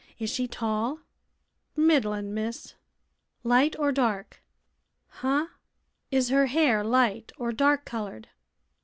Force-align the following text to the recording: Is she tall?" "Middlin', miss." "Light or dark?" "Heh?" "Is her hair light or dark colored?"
Is 0.17 0.31
she 0.31 0.47
tall?" 0.47 1.01
"Middlin', 1.77 2.33
miss." 2.33 2.73
"Light 3.43 3.75
or 3.77 3.91
dark?" 3.91 4.41
"Heh?" 5.21 5.45
"Is 6.09 6.29
her 6.29 6.47
hair 6.47 6.83
light 6.83 7.31
or 7.37 7.51
dark 7.51 7.85
colored?" 7.85 8.27